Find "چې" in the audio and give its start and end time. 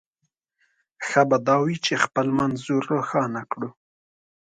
1.85-1.93